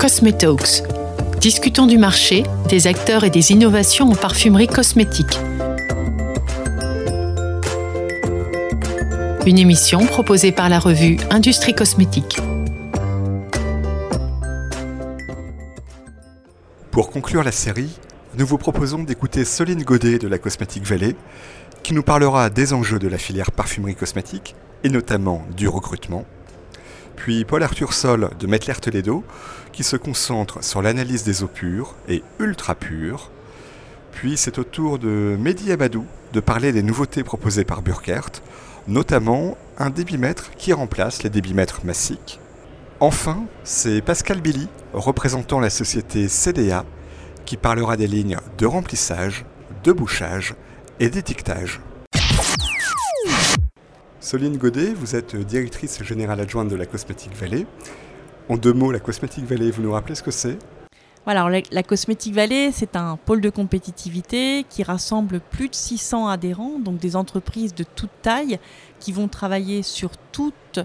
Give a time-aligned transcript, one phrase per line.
[0.00, 0.82] Cosmetalks.
[1.42, 5.38] Discutons du marché, des acteurs et des innovations en parfumerie cosmétique.
[9.44, 12.38] Une émission proposée par la revue Industrie Cosmétique.
[16.90, 17.90] Pour conclure la série,
[18.38, 21.14] nous vous proposons d'écouter Soline Godet de la Cosmétique Vallée,
[21.82, 26.24] qui nous parlera des enjeux de la filière parfumerie cosmétique, et notamment du recrutement.
[27.22, 29.22] Puis Paul-Arthur Sol de Mettler Toledo,
[29.72, 33.30] qui se concentre sur l'analyse des eaux pures et ultra pures.
[34.10, 38.30] Puis c'est au tour de Mehdi Abadou de parler des nouveautés proposées par Burkert,
[38.88, 42.40] notamment un débitmètre qui remplace les débitmètres massiques.
[43.00, 46.86] Enfin, c'est Pascal Billy, représentant la société CDA,
[47.44, 49.44] qui parlera des lignes de remplissage,
[49.84, 50.54] de bouchage
[51.00, 51.82] et d'étiquetage.
[54.22, 57.66] Soline Godet, vous êtes directrice générale adjointe de la Cosmétique Vallée.
[58.50, 60.58] En deux mots, la Cosmétique Vallée, vous nous rappelez ce que c'est?
[61.24, 66.78] Alors la, Cosmétique Vallée, c'est un pôle de compétitivité qui rassemble plus de 600 adhérents,
[66.78, 68.58] donc des entreprises de toute taille
[68.98, 70.80] qui vont travailler sur toute,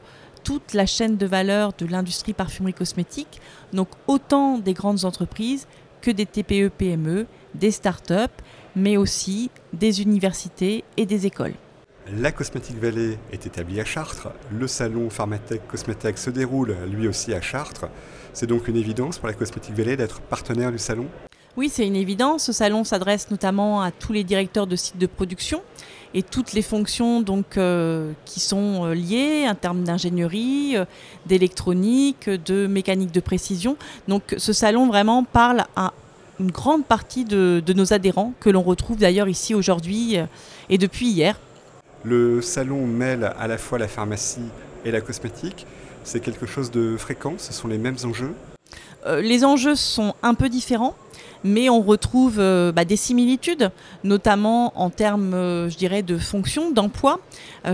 [0.45, 3.41] toute la chaîne de valeur de l'industrie parfumerie cosmétique,
[3.73, 5.67] donc autant des grandes entreprises
[6.02, 8.31] que des TPE-PME, des start-up,
[8.78, 11.56] mais aussi des universités et des écoles.
[12.14, 14.28] La Cosmétique Vallée est établie à Chartres.
[14.52, 17.88] Le salon Pharmatech Cosmétech se déroule lui aussi à Chartres.
[18.31, 21.08] C'est donc une évidence pour la Cosmétique Vallée d'être partenaire du salon?
[21.58, 22.44] Oui, c'est une évidence.
[22.44, 25.64] Ce salon s'adresse notamment à tous les directeurs de sites de production
[26.14, 30.86] et toutes les fonctions donc, euh, qui sont euh, liées en termes d'ingénierie, euh,
[31.25, 33.78] d'électronique, de mécanique de précision.
[34.08, 35.92] Donc ce salon vraiment parle à
[36.40, 40.17] une grande partie de nos adhérents que l'on retrouve d'ailleurs ici aujourd'hui
[40.69, 41.40] et depuis hier.
[42.06, 44.45] Le salon mêle à la fois la pharmacie
[44.86, 45.66] et la cosmétique.
[46.03, 48.36] C'est quelque chose de fréquent Ce sont les mêmes enjeux?
[49.08, 50.94] Euh, Les enjeux sont un peu différents,
[51.44, 53.72] mais on retrouve euh, bah, des similitudes,
[54.03, 55.70] notamment en termes, euh,
[56.06, 57.19] de fonction, d'emploi.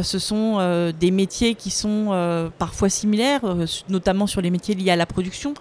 [0.02, 0.60] ce sont
[0.98, 3.42] des métiers qui sont parfois similaires,
[3.90, 5.54] notamment sur les métiers liés à la production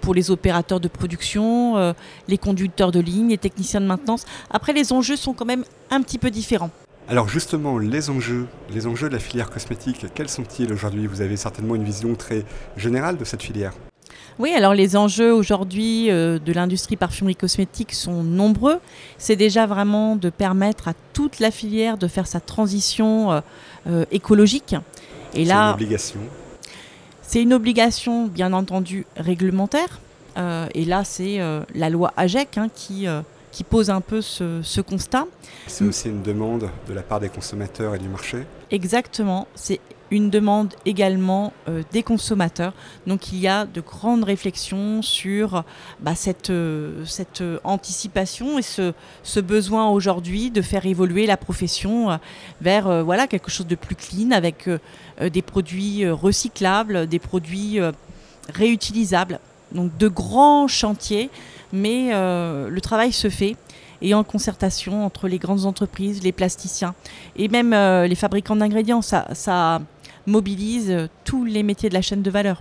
[0.00, 1.94] pour les opérateurs de production,
[2.26, 4.24] les conducteurs de ligne, les techniciens de maintenance.
[4.50, 6.70] Après, les enjeux sont quand même un petit peu différents.
[7.08, 11.06] Alors justement, les enjeux, les enjeux de la filière cosmétique, quels sont-ils aujourd'hui?
[11.06, 12.44] Vous avez certainement une vision très
[12.76, 13.72] générale de cette filière.
[14.40, 18.78] Oui, alors les enjeux aujourd'hui euh, de l'industrie parfumerie cosmétique sont nombreux.
[19.18, 23.40] C'est déjà vraiment de permettre à toute la filière de faire sa transition euh,
[23.86, 24.74] euh, écologique.
[25.34, 26.20] Et là, c'est une obligation.
[27.22, 30.00] C'est une obligation, bien entendu, réglementaire.
[30.74, 31.38] et là, c'est
[31.74, 33.06] la loi AGEC hein, qui
[33.50, 35.26] qui pose un peu ce, constat.
[35.66, 39.80] C'est aussi une demande de la part des consommateurs et du marché Exactement, c'est
[40.10, 42.72] une demande également euh, des consommateurs.
[43.06, 45.64] Donc il y a de grandes réflexions sur
[46.00, 52.10] bah, cette, euh, cette anticipation et ce, ce besoin aujourd'hui de faire évoluer la profession
[52.10, 52.16] euh,
[52.60, 54.68] vers voilà, quelque chose de plus clean avec
[55.20, 57.78] des produits recyclables, des produits
[58.52, 59.38] réutilisables.
[59.72, 61.30] Donc de grands chantiers
[61.72, 63.56] mais euh, le travail se fait
[64.02, 66.94] et en concertation entre les grandes entreprises, les plasticiens
[67.36, 69.02] et même euh, les fabricants d'ingrédients.
[69.02, 69.80] Ça,
[70.26, 72.60] mobilise euh, tous les métiers de la chaîne de valeur.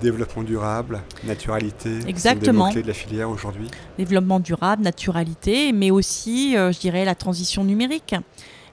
[0.00, 2.70] Développement durable, naturalité, Exactement.
[2.70, 3.70] De la filière aujourd'hui.
[3.96, 8.14] Développement durable, naturalité, mais aussi, je dirais, la transition numérique.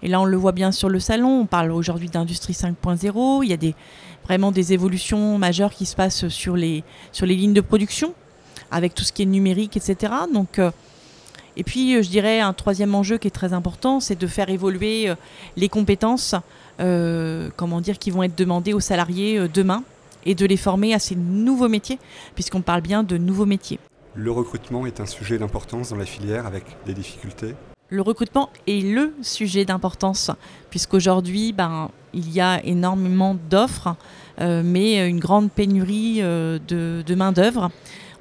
[0.02, 1.40] Et là, on le voit bien sur le salon.
[1.40, 3.42] On parle aujourd'hui d'industrie 5.0.
[3.44, 3.74] Il y a des,
[4.26, 6.84] vraiment des évolutions majeures qui se passent sur les,
[7.14, 8.14] sur les lignes de production
[8.74, 10.12] avec tout ce qui est numérique, etc.
[10.34, 10.72] Donc, euh,
[11.56, 14.50] et puis, euh, je dirais, un troisième enjeu qui est très important, c'est de faire
[14.50, 15.16] évoluer euh,
[15.56, 16.36] les compétences,
[17.56, 19.84] comment dire, qui vont être demandées aux salariés demain
[20.26, 22.00] et de les former à ces nouveaux métiers,
[22.34, 23.80] puisqu'on parle bien de nouveaux métiers.
[24.16, 27.56] Le recrutement est un sujet d'importance dans la filière avec des difficultés
[27.90, 30.32] le recrutement est le sujet d'importance,
[30.72, 33.96] puisqu'aujourd'hui, ben, il y a énormément d'offres,
[34.40, 37.70] mais une grande pénurie de, de main-d'œuvre.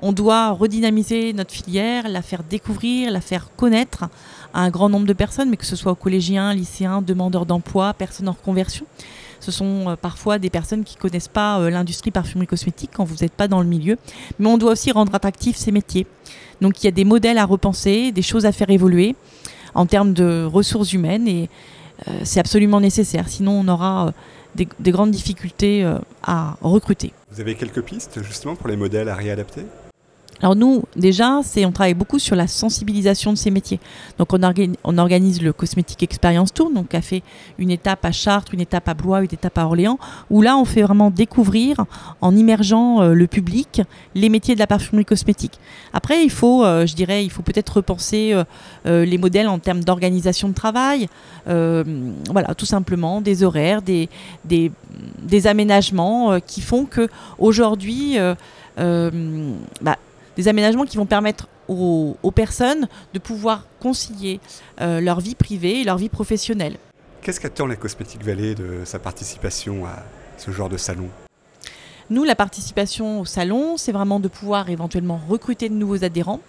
[0.04, 4.04] On doit redynamiser notre filière, la faire découvrir, la faire connaître
[4.53, 7.94] à un grand nombre de personnes, mais que ce soit aux collégiens, lycéens, demandeurs d'emploi,
[7.94, 8.84] personnes en reconversion.
[9.38, 13.04] Ce sont euh, parfois des personnes qui ne connaissent pas euh, l'industrie parfumerie cosmétique quand
[13.04, 13.97] vous n'êtes pas dans le milieu.
[14.41, 16.06] Mais on doit aussi rendre attractifs ces métiers.
[16.60, 19.15] Donc il y a des modèles à repenser, des choses à faire évoluer
[19.74, 21.48] en termes de ressources humaines et
[22.09, 23.28] euh, c'est absolument nécessaire.
[23.28, 24.12] Sinon on aura
[24.54, 25.84] des, grandes difficultés
[26.22, 27.12] à recruter.
[27.30, 29.62] Vous avez quelques pistes justement pour les modèles à réadapter?
[30.42, 33.78] Alors nous, déjà, c'est on travaille beaucoup sur la sensibilisation de ces métiers.
[34.18, 37.22] Donc on, organise le Cosmétique Experience Tour, donc a fait
[37.59, 39.98] une étape à Chartres, une étape à Blois, une étape à Orléans,
[40.30, 41.84] où là on fait vraiment découvrir,
[42.21, 43.83] en immergeant euh, le public,
[44.16, 45.60] les métiers de la parfumerie cosmétique.
[45.92, 48.34] Après, il faut, euh, je dirais, il faut peut-être repenser
[48.86, 51.09] euh, les modèles en termes d'organisation de travail,
[51.47, 54.09] voilà, tout simplement, des horaires, des,
[54.44, 54.72] des,
[55.22, 57.09] des aménagements qui font que
[57.39, 58.16] aujourd'hui,
[58.77, 59.98] bah,
[60.36, 64.40] des aménagements qui vont permettre aux, personnes de pouvoir concilier
[64.80, 66.76] euh, leur vie privée et leur vie professionnelle.
[67.22, 70.02] Qu'est-ce qu'attend la Cosmétique Vallée de sa participation à
[70.38, 71.08] ce genre de salon?
[72.10, 76.40] Nous, la participation au salon, c'est vraiment de pouvoir éventuellement recruter de nouveaux adhérents,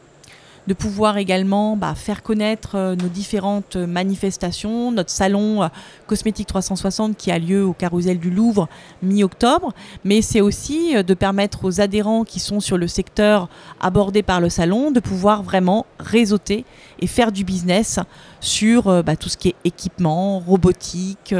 [0.67, 5.67] de pouvoir également bah, faire connaître euh, nos différentes manifestations, notre salon euh,
[6.07, 8.67] Cosmétique 360 qui a lieu au Carousel du Louvre
[9.01, 9.73] mi-octobre,
[10.03, 13.49] mais c'est aussi euh, de permettre aux adhérents qui sont sur le secteur
[13.81, 16.65] abordé par le salon de pouvoir vraiment réseauter
[16.99, 17.99] et faire du business
[18.39, 21.33] sur bah, tout ce qui est équipement, robotique,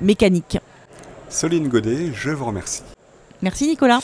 [0.00, 0.58] mécanique.
[1.28, 2.82] Soline Godet, je vous remercie.
[3.42, 4.00] Merci Nicolas.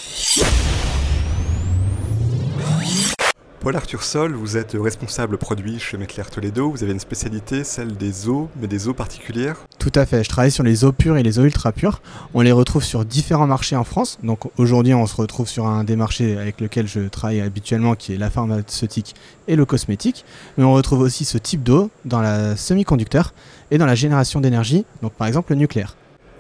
[3.61, 6.71] Paul Arthur Sol, vous êtes responsable produit chez Mecler Toledo.
[6.71, 10.25] Vous avez une spécialité, celle des eaux, mais des eaux particulières Tout à fait.
[10.25, 12.01] Je travaille sur les eaux pures et les eaux ultra pures.
[12.33, 14.19] On les retrouve sur différents marchés en France.
[14.23, 18.15] Donc aujourd'hui, on se retrouve sur un des marchés avec lequel je travaille habituellement, qui
[18.15, 19.15] est la pharmaceutique
[19.47, 20.25] et le cosmétique.
[20.57, 23.35] Mais on retrouve aussi ce type d'eau dans la semi-conducteur
[23.71, 25.97] et dans la génération d'énergie, donc par exemple le nucléaire.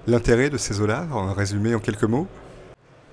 [0.07, 2.27] L'intérêt de ces eaux-là, en résumé en quelques mots?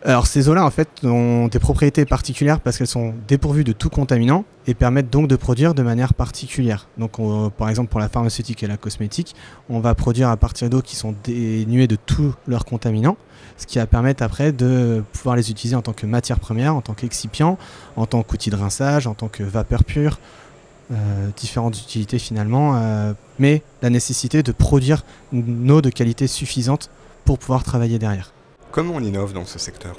[0.07, 3.89] Alors ces eaux-là en fait ont des propriétés particulières parce qu'elles sont dépourvues de tout
[3.89, 6.87] contaminant et permettent donc de produire de manière particulière.
[6.97, 7.17] Donc
[7.57, 9.35] par exemple pour la pharmaceutique et la cosmétique,
[9.69, 13.17] on va produire à partir d'eau qui sont dénuées de tous leurs contaminants,
[13.57, 16.81] ce qui va permettre après de pouvoir les utiliser en tant que matière première, en
[16.81, 17.57] tant qu'excipient,
[17.97, 20.19] en tant qu'outil de rinçage, en tant que vapeur pure,
[20.93, 26.89] euh, différentes utilités finalement, euh, mais la nécessité de produire une eau de qualité suffisante
[27.25, 28.31] pour pouvoir travailler derrière.
[28.77, 29.95] Comment on innove dans ce secteur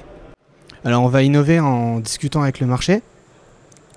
[0.85, 3.03] Alors on va innover en discutant avec le marché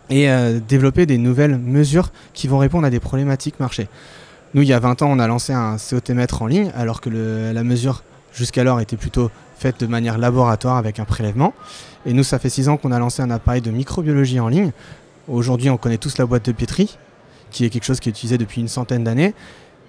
[0.10, 3.88] et euh, développer des nouvelles mesures qui vont répondre à des problématiques marché.
[4.56, 7.12] Nous, il y a 20 ans, on a lancé un COT-mètre en ligne, alors que
[7.12, 8.02] la mesure
[8.34, 11.54] jusqu'alors était plutôt faite de manière laboratoire avec un prélèvement.
[12.08, 14.72] Et nous, ça fait 6 ans qu'on a lancé un appareil de microbiologie en ligne.
[15.28, 16.98] Aujourd'hui, on connaît tous la boîte de pétri,
[17.52, 19.36] qui est quelque chose qui est utilisé depuis une centaine d'années,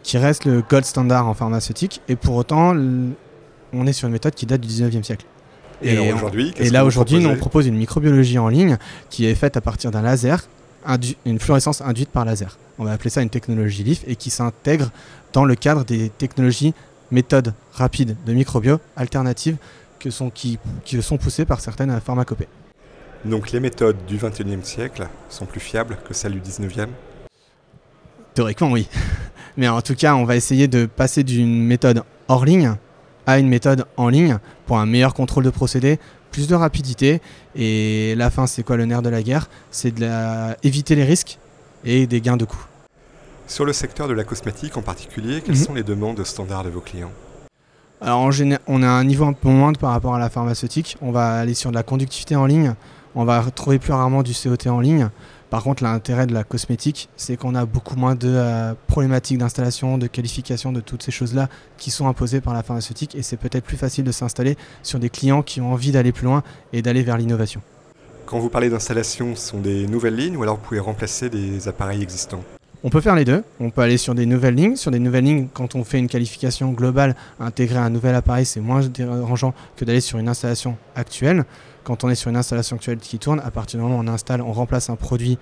[0.03, 2.03] qui reste le gold standard en pharmaceutique.
[2.09, 2.75] Et pour autant,
[3.73, 5.27] on est sur une méthode qui date du 19e siècle.
[5.83, 8.79] Et, aujourd'hui, et là aujourd'hui, on propose une microbiologie en ligne
[9.11, 10.49] qui est faite à partir d'un laser,
[11.27, 12.57] une fluorescence induite par laser.
[12.79, 14.91] On va appeler ça une technologie LIF et qui s'intègre
[15.33, 16.73] dans le cadre des technologies
[17.11, 19.57] méthodes rapides de microbio alternatives
[19.99, 22.49] que sont, qui, qui sont poussées par certaines pharmacopées.
[23.25, 26.89] Donc les méthodes du 21e siècle sont plus fiables que celles du 19e
[28.35, 28.89] Théoriquement oui.
[29.57, 32.75] Mais en tout cas, on va essayer de passer d'une méthode hors ligne
[33.27, 35.99] à une méthode en ligne pour un meilleur contrôle de procédé,
[36.31, 37.21] plus de rapidité.
[37.55, 39.49] Et la fin, c'est quoi le nerf de la guerre?
[39.71, 41.39] C'est de éviter les risques
[41.85, 42.67] et des gains de coûts.
[43.47, 45.65] Sur le secteur de la cosmétique en particulier, quelles mhm.
[45.65, 47.13] sont les demandes standards de vos clients?
[48.01, 50.97] Alors en général, on a un niveau un peu moindre par rapport à la pharmaceutique.
[51.03, 52.75] On va aller sur de la conductivité en ligne.
[53.15, 55.09] On va retrouver plus rarement du COT en ligne.
[55.52, 59.99] Par contre, l'intérêt de la cosmétique, c'est qu'on a beaucoup moins de euh, problématiques d'installation,
[59.99, 63.64] de qualification, de toutes ces choses-là qui sont imposées par la pharmaceutique et c'est peut-être
[63.64, 67.02] plus facile de s'installer sur des clients qui ont envie d'aller plus loin et d'aller
[67.02, 67.60] vers l'innovation.
[68.25, 71.68] Quand vous parlez d'installation, ce sont des nouvelles lignes ou alors vous pouvez remplacer des
[71.68, 72.42] appareils existants?
[72.85, 73.45] On peut faire les deux.
[73.61, 74.77] On peut aller sur des nouvelles lignes.
[74.77, 78.61] Sur des nouvelles lignes, quand on fait une qualification globale, intégrer un nouvel appareil, c'est
[78.61, 81.45] moins dérangeant que d'aller sur une installation actuelle
[81.85, 84.09] quand on est sur une installation actuelle qui tourne, à partir du moment où on
[84.09, 85.39] installe, on remplace un produit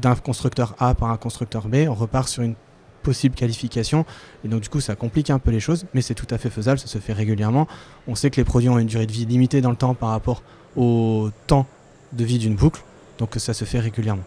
[0.00, 2.54] d'un constructeur A par un constructeur B, on repart sur une
[3.02, 4.04] possible qualification.
[4.44, 6.50] Et donc du coup, ça complique un peu les choses, mais c'est tout à fait
[6.50, 7.66] faisable, ça se fait régulièrement.
[8.06, 10.10] On sait que les produits ont une durée de vie limitée dans le temps par
[10.10, 10.42] rapport
[10.76, 11.66] au temps
[12.12, 12.82] de vie d'une boucle,
[13.18, 14.24] donc ça se fait régulièrement.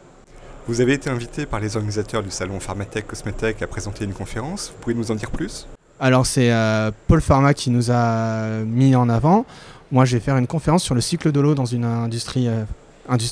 [0.68, 4.72] Vous avez été invité par les organisateurs du salon Pharmatech Cosmetech à présenter une conférence.
[4.74, 5.68] Vous pouvez nous en dire plus?
[6.00, 9.46] Alors c'est euh, Paul Pharma qui nous a mis en avant.
[9.92, 12.64] Moi, je vais faire une conférence sur le cycle de l'eau dans une industrie, euh,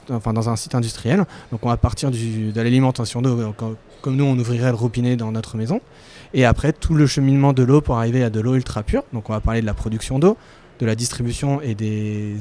[0.10, 1.26] enfin dans un site industriel.
[1.52, 3.54] Donc, on va partir de l'alimentation d'eau,
[4.02, 5.80] comme nous, on ouvrirait le robinet dans notre maison.
[6.34, 9.04] Et après, tout le cheminement de l'eau pour arriver à de l'eau ultra pure.
[9.14, 10.36] Donc, on va parler de la production d'eau,
[10.80, 12.36] de la distribution et des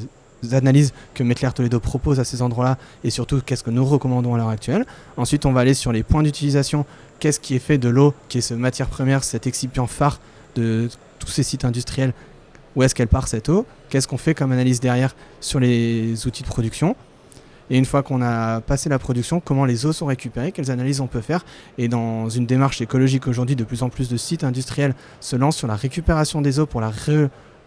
[0.53, 4.39] analyses que Metler Toledo propose à ces endroits-là et surtout qu'est-ce que nous recommandons à
[4.39, 4.87] l'heure actuelle.
[5.17, 6.87] Ensuite, on va aller sur les points d'utilisation.
[7.21, 10.21] Qu'est-ce qui est fait de l'eau, qui est ce matière première, cet excipient phare
[10.55, 12.13] de tous ces sites industriels?
[12.77, 16.43] Où est-ce qu'elle part cette eau, qu'est-ce qu'on fait comme analyse derrière sur les outils
[16.43, 16.95] de production?
[17.71, 21.01] Et une fois qu'on a passé la production, comment les eaux sont récupérées, quelles analyses
[21.01, 21.45] on peut faire?
[21.77, 25.57] Et dans une démarche écologique aujourd'hui, de plus en plus de sites industriels se lancent
[25.57, 26.89] sur la récupération des eaux pour la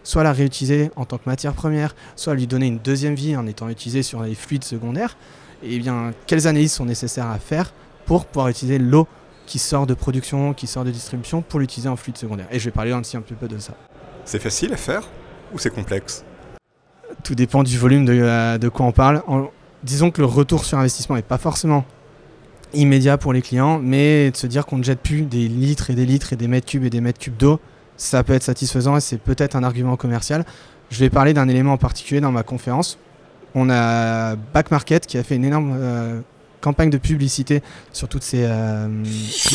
[0.03, 3.47] soit la réutiliser en tant que matière première, soit lui donner une deuxième vie en
[3.47, 5.17] étant utilisée sur les fluides secondaires.
[5.63, 7.73] Et bien, quelles analyses sont nécessaires à faire
[8.05, 9.07] pour pouvoir utiliser l'eau
[9.45, 12.47] qui sort de production, qui sort de distribution, pour l'utiliser en fluide secondaire.
[12.51, 13.73] Et je vais parler aussi un petit peu de ça.
[14.25, 15.07] C'est facile à faire
[15.53, 16.23] ou c'est complexe?
[17.23, 19.21] Tout dépend du volume de, euh, de quoi on parle.
[19.83, 21.85] disons que le retour sur investissement n'est pas forcément
[22.73, 25.95] immédiat pour les clients, mais de se dire qu'on ne jette plus des litres et
[25.95, 27.59] des litres et des mètres cubes et des mètres cubes d'eau,
[28.01, 30.43] ça peut être satisfaisant et c'est peut-être un argument commercial.
[30.89, 32.97] Je vais parler d'un élément en particulier dans ma conférence.
[33.53, 36.19] On a Back Market qui a fait une énorme euh,
[36.61, 37.61] campagne de publicité
[37.93, 38.87] sur toutes ces euh,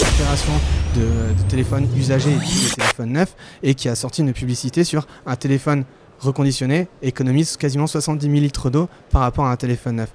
[0.01, 0.53] opérations
[0.95, 5.35] de, téléphones usagés et de téléphones neufs et qui a sorti une publicité sur un
[5.35, 5.85] téléphone
[6.21, 10.13] reconditionné économise quasiment 70 000 litres d'eau par rapport à un téléphone neuf.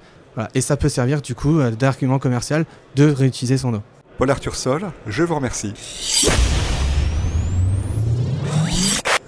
[0.56, 3.82] Et ça peut servir du coup euh, d'argument commercial de réutiliser son eau.
[4.18, 5.74] Paul Arthur Sol, je vous remercie.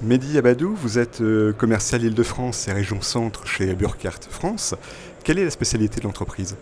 [0.03, 4.75] Mehdi Abadou, vous êtes euh, commercial Île-de-France et région centre chez Burkhardt France.
[5.23, 6.57] Quelle est la spécialité de l'entreprise?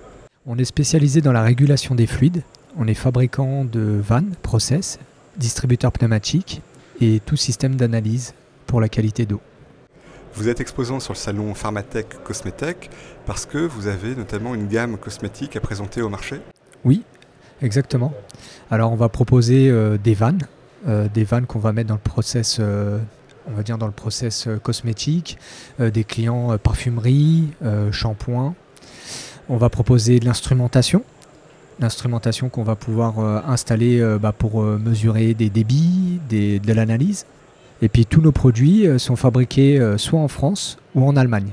[0.46, 2.44] On est spécialisé dans la régulation des fluides.
[2.78, 5.00] On est fabricant de vannes, process,
[5.38, 6.62] distributeur pneumatique
[7.00, 8.36] et tout système d'analyse
[8.68, 9.42] pour la qualité d'eau.
[10.36, 12.92] Vous êtes exposant sur le salon Pharmatech Cosmetech
[13.26, 16.42] parce que vous avez notamment une gamme cosmétique à présenter au marché?
[16.86, 17.02] Oui,
[17.64, 18.14] exactement.
[18.70, 20.44] Alors on va proposer euh, des vannes,
[20.88, 23.00] euh, des vannes qu'on va mettre dans le process euh,
[23.48, 25.38] on va dire dans le process cosmétique,
[25.80, 27.50] des clients parfumerie,
[27.92, 28.56] shampoing,
[29.50, 31.04] on va proposer de l'instrumentation,
[31.82, 37.26] l'instrumentation qu'on va pouvoir euh, installer euh, bah, pour euh, mesurer des débits, de l'analyse.
[37.82, 41.50] Et puis tous nos produits sont fabriqués soit en France ou en Allemagne.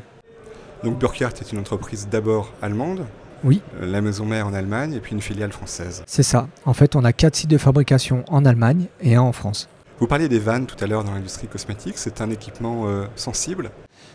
[0.84, 3.04] Donc Burkhardt est une entreprise d'abord allemande
[3.44, 3.62] oui.
[3.80, 6.02] La maison mère en Allemagne et puis une filiale française.
[6.08, 6.48] C'est ça.
[6.64, 9.68] En fait, on a quatre sites de fabrication en Allemagne et un en France.
[10.00, 11.94] Vous parliez des vannes tout à l'heure dans l'industrie cosmétique.
[11.96, 12.86] C'est un équipement
[13.16, 13.70] sensible?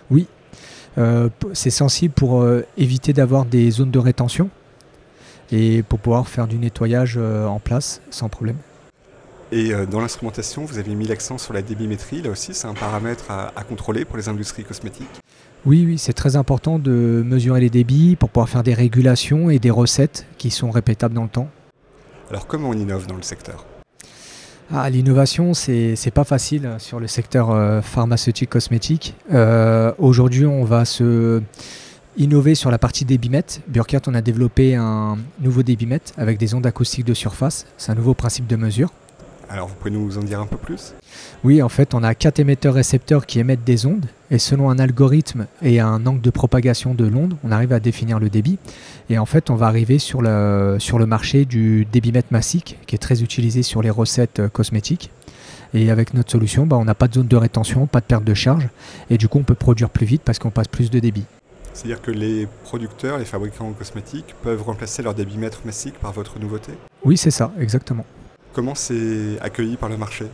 [0.10, 0.28] Oui,
[0.98, 4.50] euh, c'est sensible pour euh, éviter d'avoir des zones de rétention
[5.52, 8.58] et pour pouvoir faire du nettoyage euh, en place sans problème.
[9.52, 12.24] Et dans l'instrumentation, vous avez mis l'accent sur la débimétrie.
[12.24, 15.22] Là aussi, c'est un paramètre à, contrôler pour les industries cosmétiques?
[15.63, 19.60] Oui, oui, c'est très important de mesurer les débits pour pouvoir faire des régulations et
[19.60, 21.50] des recettes qui sont répétables dans le temps.
[22.32, 23.63] Alors comment on innove dans le secteur?
[24.72, 29.15] Ah, L'innovation, c'est pas facile sur le secteur euh, pharmaceutique cosmétique.
[29.34, 31.41] Euh, aujourd'hui, on va se
[32.15, 33.60] innover sur la partie débitmètre.
[33.67, 37.65] Burkhardt, on a développé un nouveau débitmètre avec des ondes acoustiques de surface.
[37.77, 38.91] C'est un nouveau principe de mesure.
[39.50, 40.94] Alors vous pouvez nous en dire un peu plus?
[41.44, 45.46] Oui, en fait, on a quatre émetteurs-récepteurs qui émettent des ondes, et selon un algorithme
[45.62, 48.58] et un angle de propagation de l'onde, on arrive à définir le débit.
[49.10, 52.96] Et en fait, on va arriver sur le, sur le marché du débitmètre massique, qui
[52.96, 55.12] est très utilisé sur les recettes euh, cosmétiques.
[55.76, 58.24] Et avec notre solution, bah, on n'a pas de zone de rétention, pas de perte
[58.24, 58.70] de charge,
[59.10, 61.26] et du coup, on peut produire plus vite parce qu'on passe plus de débit.
[61.74, 66.72] C'est-à-dire que les producteurs, les fabricants cosmétiques peuvent remplacer leur débitmètre massique par votre nouveauté?
[67.04, 68.06] Oui, c'est ça, exactement.
[68.53, 70.25] Comment c'est accueilli par le marché?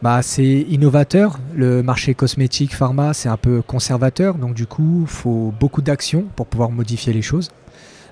[0.00, 1.38] Bah, c'est innovateur.
[1.54, 4.36] Le marché cosmétique, pharma, c'est un peu conservateur.
[4.36, 7.50] Donc du coup, il faut beaucoup d'actions pour pouvoir modifier les choses.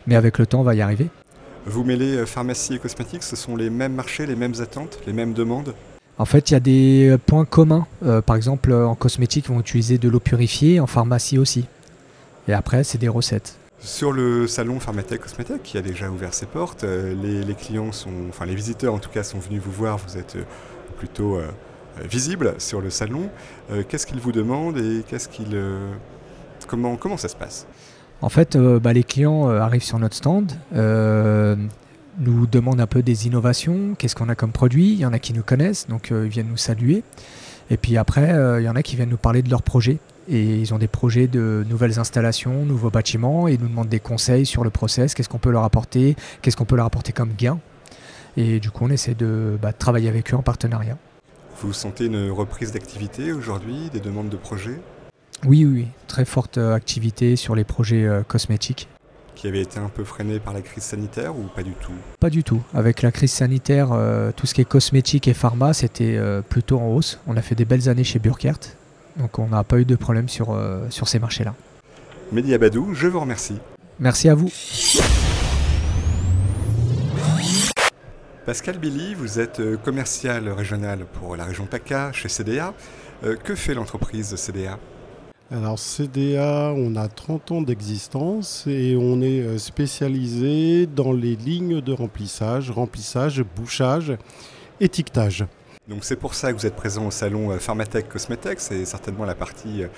[0.07, 1.09] Mais avec le temps, on va y arriver.
[1.65, 5.13] Vous mêlez euh, pharmacie et cosmétique, ce sont les mêmes marchés, les mêmes attentes, les
[5.13, 5.75] mêmes demandes?
[6.19, 7.87] En fait, il y a des euh, points communs.
[8.05, 11.67] Euh, par exemple, en cosmétique, ils vont utiliser de l'eau purifiée, en pharmacie aussi.
[12.49, 13.57] Et après, c'est des recettes.
[13.85, 18.13] Sur le salon Pharmatech Cosmétech qui a déjà ouvert ses portes, euh, les, clients sont,
[18.29, 20.45] enfin les visiteurs en tout cas sont venus vous voir, vous êtes euh,
[20.99, 21.49] plutôt euh,
[22.09, 23.29] visible sur le salon.
[23.89, 25.61] qu'est-ce qu'ils vous demandent et qu'est-ce qu'ils,
[26.69, 27.67] comment, comment ça se passe?
[28.23, 33.95] En fait, bah, les clients arrivent sur notre stand, nous demandent un peu des innovations,
[33.99, 36.49] qu'est-ce qu'on a comme produit, il y en a qui nous connaissent, donc ils viennent
[36.49, 37.03] nous saluer.
[37.69, 39.99] Et puis après, il y en a qui viennent nous parler de leurs projets
[40.29, 44.01] et ils ont des projets de nouvelles installations, nouveaux bâtiments, et ils nous demandent des
[44.01, 47.33] conseils sur le process, qu'est-ce qu'on peut leur apporter, qu'est-ce qu'on peut leur apporter comme
[47.37, 47.59] gain?
[48.37, 50.97] Et du coup, on essaie de, bah, travailler avec eux en partenariat.
[51.61, 54.81] Vous sentez une reprise d'activité aujourd'hui, des demandes de projets?
[55.47, 58.89] Oui, oui, très forte euh, activité sur les projets euh, cosmétiques.
[59.35, 61.93] Qui avait été un peu freiné par la crise sanitaire ou pas du tout?
[62.21, 62.63] Pas du tout.
[62.75, 66.89] Avec la crise sanitaire, euh, tout ce qui est cosmétique et pharma, c'était plutôt en
[66.89, 67.19] hausse.
[67.27, 68.77] On a fait des belles années chez Burkhardt
[69.17, 71.55] donc on n'a pas eu de problème sur, euh, sur ces marchés-là.
[72.33, 73.59] Mehdi Abadou, je vous remercie.
[74.01, 74.51] Merci à vous.
[78.47, 82.75] Pascal Billy, vous êtes euh, commercial régional pour la région PACA chez CDA.
[83.25, 84.79] Euh, que fait l'entreprise CDA
[85.53, 91.93] Alors CDA, on a 30 ans d'existence et on est spécialisé dans les lignes de
[91.93, 94.15] remplissage, remplissage, bouchage,
[94.81, 95.45] étiquetage.
[95.89, 99.25] Donc c'est pour ça que vous êtes présent au salon euh, Pharmatech Cosmetech, c'est certainement
[99.25, 99.89] la partie euh,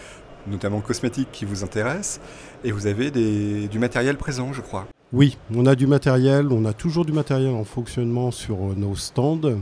[0.46, 2.20] notamment cosmétique qui vous intéresse,
[2.64, 4.86] et vous avez du matériel présent je crois.
[5.12, 9.60] Oui, on a du matériel, on a toujours du matériel en fonctionnement sur nos stands,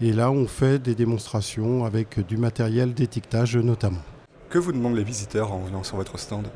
[0.00, 4.02] et là on fait des démonstrations avec du matériel d'étiquetage notamment.
[4.50, 6.46] Que vous demandent les visiteurs en venant sur votre stand?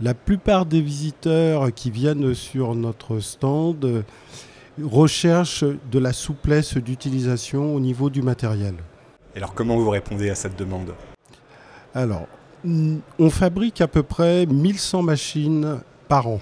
[0.00, 4.04] La plupart des visiteurs qui viennent sur notre stand
[4.84, 8.74] recherchent de la souplesse d'utilisation au niveau du matériel.
[9.34, 10.94] Et alors comment vous répondez à cette demande?
[11.94, 12.26] Alors,
[12.64, 16.40] on fabrique à peu près 1100 machines par an.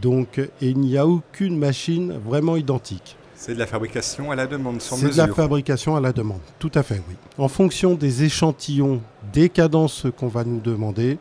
[0.00, 3.16] Donc, il n'y a aucune machine vraiment identique.
[3.36, 5.12] C'est de la fabrication à la demande, sur mesure.
[5.12, 7.14] C'est de la fabrication à la demande, tout à fait, oui.
[7.36, 9.00] En fonction des échantillons,
[9.32, 11.18] des cadences qu'on va nous demander,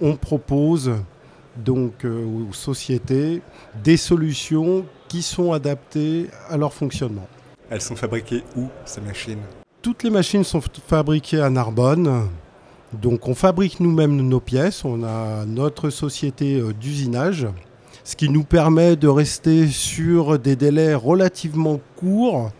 [0.00, 0.92] on propose
[1.56, 3.42] donc euh, aux sociétés
[3.82, 7.28] des solutions qui sont adaptées à leur fonctionnement.
[7.68, 9.42] Elles sont fabriquées où ces machines?
[9.82, 12.30] Toutes les machines sont fabriquées à Narbonne.
[12.94, 17.46] Donc on fabrique nous-mêmes nos pièces, on a notre société euh, d'usinage
[18.04, 22.50] ce qui nous permet de rester sur des délais relativement courts,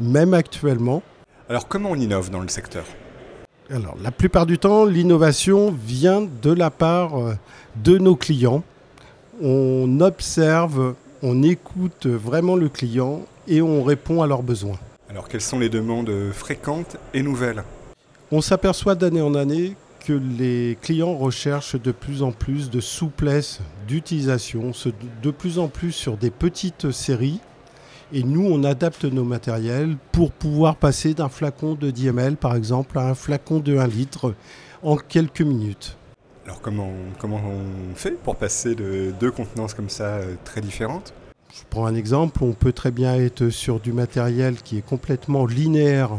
[0.00, 1.02] même actuellement.
[1.48, 2.84] Alors comment on innove dans le secteur?
[3.70, 7.34] Alors la plupart du temps, l'innovation vient de la part euh,
[7.74, 8.62] de nos clients.
[9.42, 14.78] On observe, on écoute vraiment le client et on répond à leurs besoins.
[15.08, 17.62] Alors quelles sont les demandes fréquentes et nouvelles?
[18.30, 23.60] On s'aperçoit d'année en année que les clients recherchent de plus en plus de souplesse
[23.86, 24.72] d'utilisation,
[25.22, 27.40] de plus en plus sur des petites séries.
[28.12, 32.56] Et nous, on adapte nos matériels pour pouvoir passer d'un flacon de 10 ml, par
[32.56, 34.34] exemple, à un flacon de 1 litre
[34.82, 35.96] en quelques minutes.
[36.44, 41.14] Alors comment, comment on fait pour passer de deux contenances comme ça euh, très différentes?
[41.54, 45.46] Je prends un exemple, on peut très bien être sur du matériel qui est complètement
[45.46, 46.10] linéaire,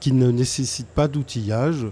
[0.00, 1.86] qui ne nécessite pas d'outillage,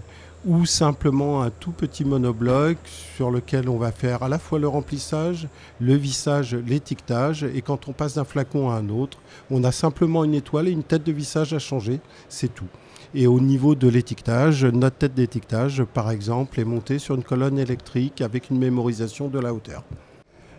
[0.45, 2.77] ou simplement un tout petit monobloc
[3.15, 5.47] sur lequel on va faire à la fois le remplissage,
[5.79, 7.43] le vissage, l'étiquetage.
[7.43, 9.19] Et quand on passe d'un flacon à un autre,
[9.51, 11.99] on a simplement une étoile et une tête de vissage à changer.
[12.27, 12.65] C'est tout.
[13.13, 17.59] Et au niveau de l'étiquetage, notre tête d'étiquetage, par exemple, est montée sur une colonne
[17.59, 19.83] électrique avec une mémorisation de la hauteur.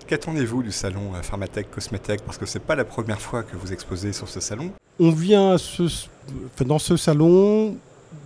[0.06, 3.56] Qu'attendez-vous du salon euh, Pharmatech Cosmetech Parce que ce n'est pas la première fois que
[3.56, 4.70] vous exposez sur ce salon.
[5.00, 5.56] On vient
[6.66, 7.76] dans ce salon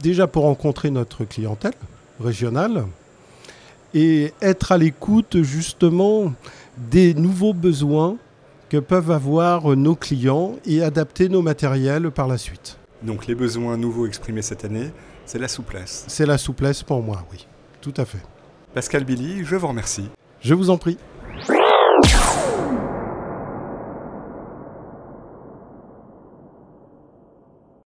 [0.03, 1.75] déjà pour rencontrer notre clientèle
[2.19, 2.87] régionale
[3.95, 6.33] et être à l'écoute justement
[6.91, 8.17] des nouveaux besoins
[8.69, 12.79] que peuvent avoir nos clients et adapter nos matériels par la suite.
[13.07, 14.91] Donc les besoins nouveaux exprimés cette année,
[15.27, 16.05] c'est la souplesse.
[16.09, 17.47] C'est la souplesse pour moi, oui,
[17.81, 18.19] tout à fait.
[18.75, 20.11] Pascal Billy, je vous remercie.
[20.41, 20.99] Je vous en prie.